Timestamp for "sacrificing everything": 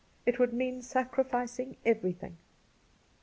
0.81-2.37